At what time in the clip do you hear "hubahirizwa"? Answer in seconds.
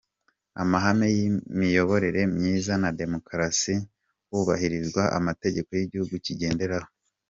4.29-5.01